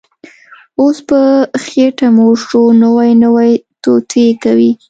[0.79, 1.19] اوس په
[1.65, 3.49] خېټه موړ شو، نوې نوې
[3.83, 4.71] توطیې کوي